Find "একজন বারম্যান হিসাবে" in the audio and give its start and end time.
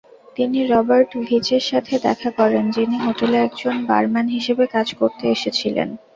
3.41-4.65